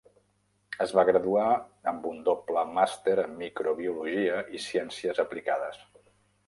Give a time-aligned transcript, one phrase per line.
[0.85, 1.49] Es va graduar
[1.91, 5.85] amb un doble màster en microbiologia i ciències aplicades.